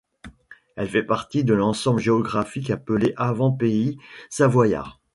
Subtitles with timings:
[0.77, 3.99] Elle fait partie de l'ensemble géographique appelé Avant-Pays
[4.31, 4.99] Savoyard.